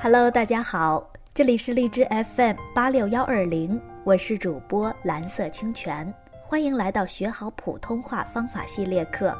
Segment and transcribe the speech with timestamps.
[0.00, 2.06] Hello，大家好，这里是荔枝
[2.36, 6.14] FM 八六幺二零，我是主播蓝色清泉，
[6.46, 9.36] 欢迎来到学好普通话方法系列课。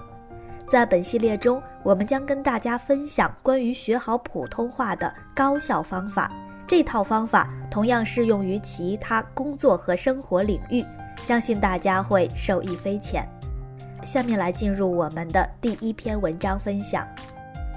[0.69, 6.29] 在本系列中，我们将跟大家分享关于学好普通话的高效方法。
[6.67, 10.85] 这套方法同样适用于其他工作和生活领域，
[11.23, 13.25] 相信大家会受益匪浅。
[14.03, 17.07] 下面来进入我们的第一篇文章分享：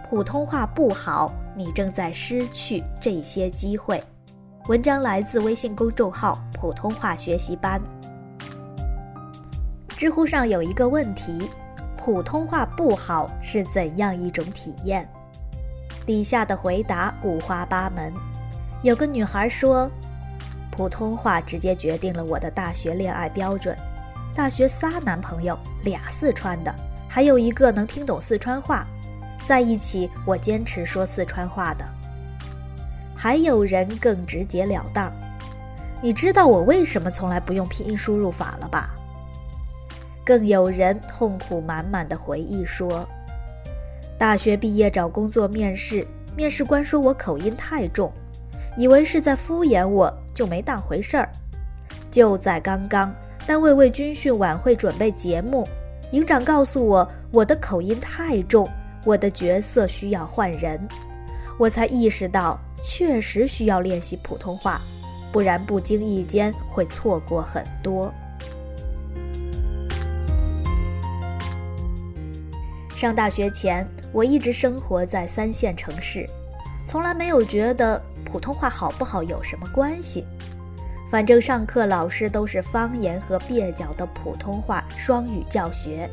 [0.10, 1.32] 普通话不好。
[1.56, 4.04] 你正在失去这些机会。
[4.68, 7.82] 文章来自微信公众号“普通话学习班”。
[9.90, 11.50] 知乎上有一个问题：
[11.98, 15.08] 普通话不好是怎样一种体验？
[16.06, 18.14] 底下的回答五花八门。
[18.84, 19.90] 有个女孩说
[20.72, 23.76] ：“普通话直接决定了我的大学恋爱标准。
[24.34, 26.74] 大学仨男朋友，俩四川的，
[27.08, 28.88] 还有一个能听懂四川话。”
[29.46, 31.86] 在一起，我坚持说四川话的。
[33.16, 35.12] 还有人更直截了当，
[36.02, 38.90] 你知道我为什么从来不用拼音输入法了吧？
[40.24, 43.08] 更有人痛苦满满的回忆说，
[44.18, 48.12] 大学毕业找工作面试，面试官说我口音太重，
[48.78, 51.30] 以为是在敷衍我，就没当回事儿。
[52.10, 53.14] 就在刚刚，
[53.46, 55.68] 单位为军训晚会准备节目，
[56.12, 58.68] 营长告诉我我的口音太重。
[59.06, 60.80] 我的角色需要换人，
[61.58, 64.80] 我才意识到确实需要练习普通话，
[65.32, 68.14] 不然不经意间会错过很多。
[72.96, 76.24] 上大学前，我一直生活在三线城市，
[76.86, 80.24] 从来没有觉得普通话好不好有什么关系。
[81.10, 86.08] 反正上课老师都是方言和蹩脚的普通话双语教学。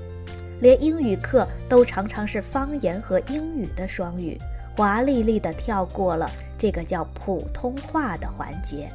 [0.61, 4.37] 连英语课都常常是方言和英语的双语，
[4.77, 8.89] 华丽丽的跳过了这个叫普通话的环节。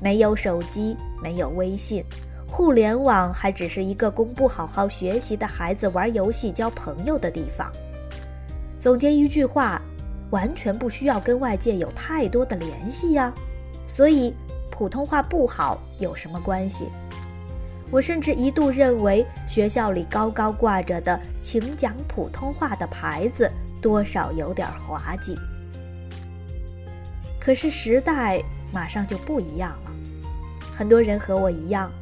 [0.00, 2.04] 没有手机，没有微信，
[2.48, 7.70] 互联网还只是一个供不好好学习的孩子玩游戏交朋友的地方。
[8.80, 9.80] 总结一句话，
[10.30, 13.32] 完全不需要跟外界有太多的联系呀。
[13.86, 14.34] 所以，
[14.72, 16.88] 普通话不好有什么关系？
[17.92, 23.46] 我甚至一度认为，学校里高高挂着的“请讲普通话”的牌子，
[23.82, 25.34] 多少有点滑稽。
[27.38, 28.42] 可是时代
[28.72, 29.92] 马上就不一样了，
[30.74, 31.92] 很多人和我一样，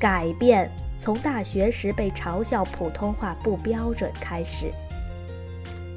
[0.00, 0.68] 改变
[0.98, 4.72] 从大学时被嘲笑普通话不标准开始。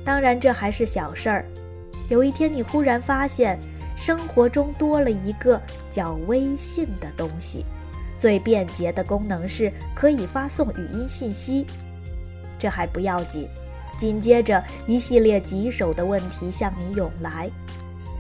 [0.06, 1.46] 当然，这还是小事儿。
[2.08, 3.58] 有一天，你忽然发现，
[3.96, 7.66] 生活中多了一个叫微信的东西。
[8.20, 11.66] 最便捷的功能是可以发送语音信息，
[12.60, 13.48] 这还不要紧，
[13.98, 17.50] 紧接着一系列棘手的问题向你涌来，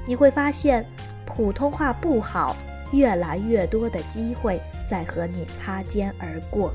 [0.08, 0.86] 你会发现
[1.26, 2.56] 普通话不好，
[2.94, 6.74] 越来越多的机会在和你擦肩而过。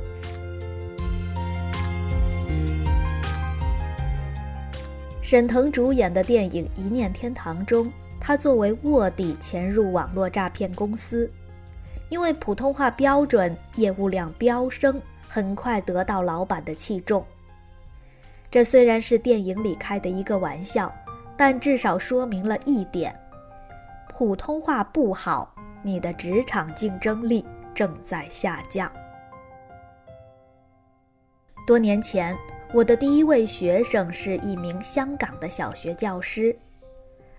[5.23, 11.29] 沈腾主演的电影《一念天堂》中，他作为卧底潜入网络诈骗公司。
[12.09, 17.25] 因为普通话标准，业务量飙升，很快得到老板的器重。
[18.51, 20.95] 这虽然是电影里开的一个玩笑，
[21.37, 23.15] 但至少说明了一点：
[24.09, 27.45] 普通话不好，你的职场竞争力
[27.75, 28.91] 正在下降。
[31.67, 32.37] 多年前，
[32.73, 36.57] 我的第一位学生是一名香港的小学教师。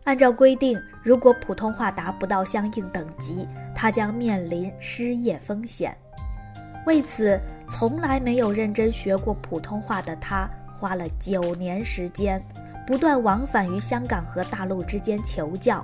[0.05, 5.97] 按照规定，如果普通话达不到相应等级，他将面临失业风险。
[6.85, 12.39] 为此，从来没有认真学过普通话的他，花了九年时间，
[12.85, 15.83] 不断往返于香港和大陆之间求教，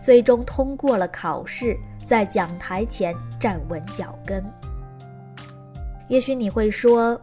[0.00, 4.44] 最终通过了考试，在讲台前站稳脚跟。
[6.06, 7.20] 也许你会说，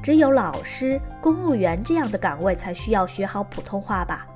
[0.00, 4.28] 只有老师、公务员这样的岗位才需要学好普通话吧？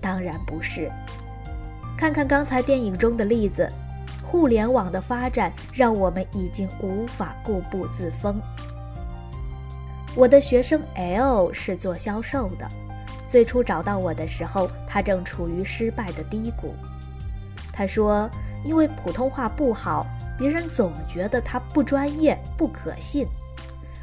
[0.00, 0.90] 当然不是。
[1.96, 3.68] 看看刚才电影中的例子，
[4.22, 8.40] 互联网的发展让我们已经无法固步自封。
[10.16, 12.66] 我的学生 L 是做销售的，
[13.28, 16.74] 最初找到我的时候，他正处于失败的低谷。
[17.72, 18.28] 他说，
[18.64, 20.06] 因为普通话不好，
[20.38, 23.26] 别人总觉得他不专业、不可信，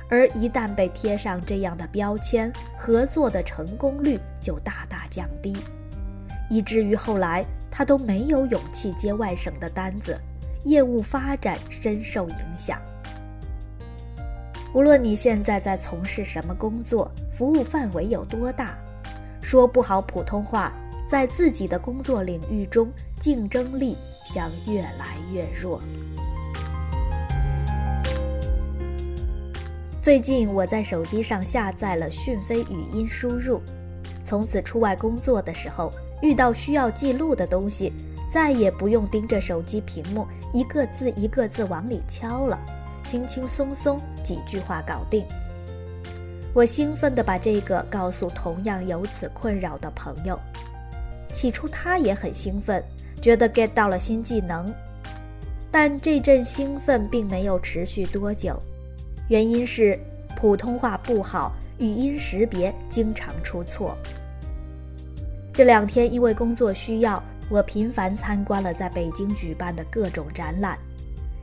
[0.09, 5.55] 而一旦被贴上这样的标签，合作的成功率就大大降低。
[6.49, 10.17] 以至于后来他都没有勇气接外省的单子，
[10.65, 12.81] 业务发展深受影响。
[14.73, 18.77] 无论你现在在从事什么工作，服务范围有多大，
[19.41, 20.71] 说不好普通话，
[21.09, 22.89] 在自己的工作领域中
[23.19, 23.95] 竞争力
[24.31, 25.81] 将越来越弱。
[30.01, 33.61] 最近我在手机上下载了讯飞语音输入，
[34.27, 35.89] 从此出外工作的时候，
[36.21, 37.93] 遇到需要记录的东西，
[38.29, 42.59] 再也不用盯着手机屏幕，一个字一个字往里敲了，
[43.05, 45.25] 轻轻松松几句话搞定。
[46.53, 50.37] 我兴奋地把这个告诉同样有此困扰的朋友，
[51.31, 52.83] 起初他也很兴奋，
[53.21, 54.73] 觉得 get 到了新技能，
[55.71, 58.59] 但这阵兴奋并没有持续多久。
[59.29, 59.97] 原因是
[60.35, 63.95] 普通话不好，语音识别经常出错。
[65.57, 67.19] 这两天因为工作需要，
[67.49, 70.77] 我频繁参观了在北京举办的各种展览。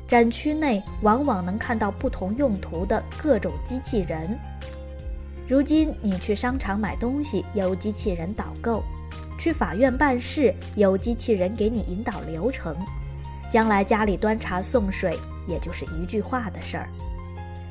[0.07, 4.39] 展区内往往能看到不同用途的各种机器人。
[5.49, 8.85] 如今你去商场买东西，有机器人导购；
[9.37, 12.73] 去法院办事，有机器人给你引导流程。
[13.51, 15.19] 将来家里端茶送水，
[15.49, 16.89] 也就是一句话的事儿。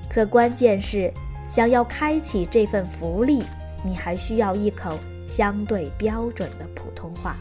[0.09, 1.09] 可关键是，
[1.47, 3.45] 想要开启这份福利，
[3.85, 7.35] 你还需要一口相对标准的普通话。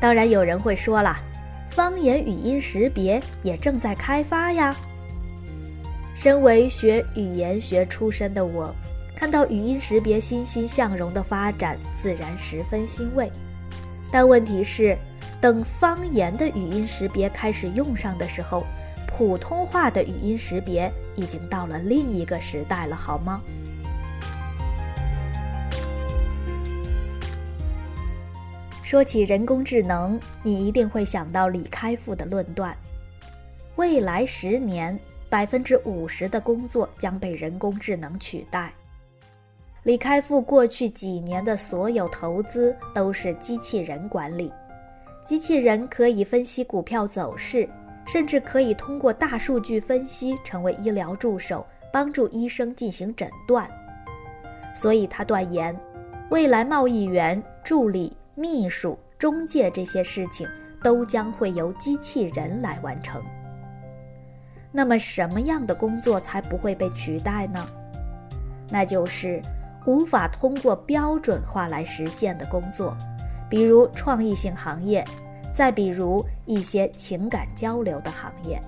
[0.00, 1.16] 当然，有人会说了，
[1.70, 4.74] 方言语音识别也正在开发呀。
[6.14, 8.74] 身为学语言学出身的我，
[9.16, 13.30] 看到语音识别欣欣向荣的发展，自然十分欣慰。
[14.12, 14.96] 但问题是，
[15.40, 18.64] 等方言的语音识别开始用上的时候，
[19.06, 23.40] 普通话的语音识别已经到了另一个时代了，好吗？
[28.84, 32.76] 说起人工智能，你一定会想到李开复的论断：
[33.76, 34.96] 未来十年，
[35.30, 38.70] 百分之五十的工作将被人工智能取代。
[39.84, 44.52] 李开复过去几年的所有投资都是机器人管理，
[45.24, 47.66] 机器人可以分析股票走势。
[48.06, 53.66] 甚至可以通过大数据分析成为医疗助手，帮助医生进行诊断。
[54.74, 55.74] 所以他断言，
[56.28, 60.48] 未来贸易员、助理、秘书、中介这些事情
[60.82, 63.22] 都将会由机器人来完成。
[64.72, 67.66] 那么，什么样的工作才不会被取代呢？
[68.70, 69.40] 那就是
[69.86, 72.96] 无法通过标准化来实现的工作，
[73.48, 75.04] 比如创意性行业。
[75.54, 78.60] 再比如一些情感交流的行业。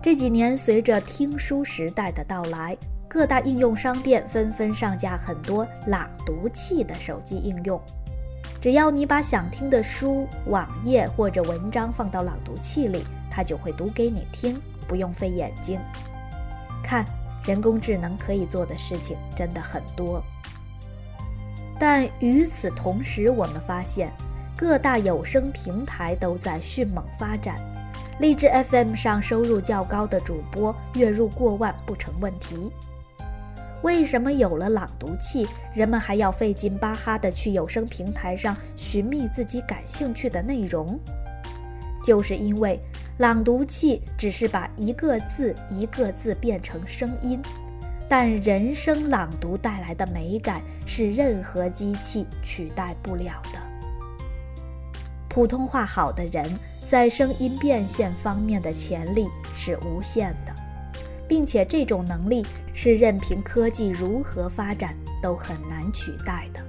[0.00, 2.76] 这几年，随着听书时代的到来，
[3.08, 7.82] 各大应用商店纷纷上架很多朗读器的手机应用。
[8.62, 14.56] 只要你把想听的书、网页或者文章放到朗读器里，它就会读给你听，
[14.86, 15.80] 不用费眼睛。
[16.80, 17.04] 看，
[17.42, 20.22] 人工智能可以做的事情真的很多。
[21.76, 24.12] 但与此同时，我们发现。
[24.54, 27.56] 各大有声平台都在迅猛发展，
[28.20, 32.70] 荔枝 FM 上收入较高的主播月入过万不成问题。
[33.82, 40.98] 为什么有了朗读器，人们还要费劲巴哈的去有声平台上寻觅自己感兴趣的内容？
[42.04, 42.80] 就是因为
[43.18, 47.40] 朗读器只是把一个字一个字变成声音，
[48.08, 53.58] 但人声朗读带来的美感是任何机器取代不了的。
[55.28, 56.44] 普通话好的人，
[56.86, 60.54] 在声音变现方面的潜力是无限的，
[61.32, 66.60] 并且这种能力是任凭科技如何发展都很难取代的。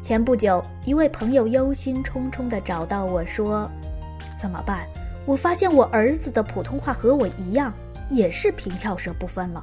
[0.00, 3.70] 前不久，一位朋友忧心忡忡地找到我说
[4.40, 4.88] ：“怎么办？
[5.26, 7.70] 我发现我儿子的普通话和我一样，
[8.08, 9.62] 也是平翘舌不分了。”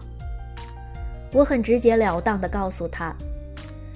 [1.33, 3.11] 我很直截了当地告诉他，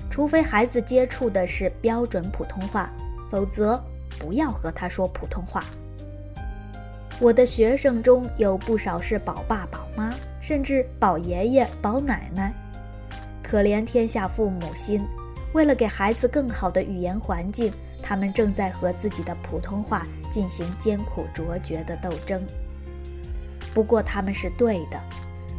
[0.09, 2.91] 除非孩子接触的是标准普通话，
[3.29, 3.79] 否则
[4.19, 5.63] 不要和他说普通话。
[7.19, 12.53] 我的学生中有不少是宝爸宝妈，甚至宝爷爷宝奶奶，
[13.41, 15.03] 可怜天下父母心，
[15.53, 17.73] 为了给孩子更好的语言环境，
[18.03, 22.41] 他们正在和自己的普通话进行艰苦卓绝的斗争。
[23.73, 24.99] 不过他们是对的。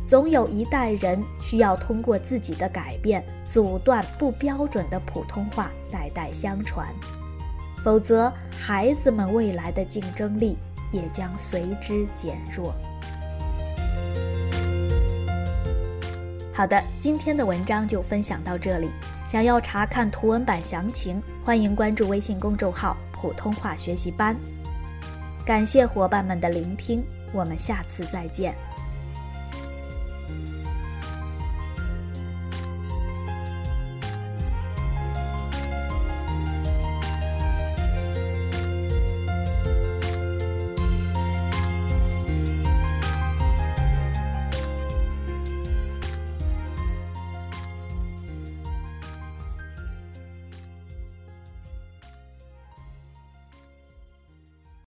[0.06, 6.88] 总有一代人需要通过自己的改变阻断不标准的普通话代代相传，
[7.84, 10.56] 否则孩子们未来的竞争力
[10.92, 12.74] 也将随之减弱。
[16.52, 18.90] 好的，今天的文章就分享到这里。
[19.26, 24.36] 想要查看图文版详情，欢迎关注微信公众号“普通话学习班”。
[25.46, 28.54] 感谢伙伴们的聆听，我们下次再见。